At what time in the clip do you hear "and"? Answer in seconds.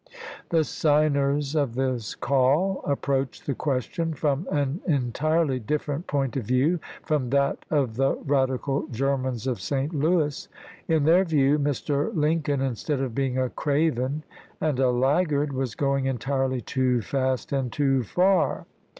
14.59-14.79, 17.51-17.71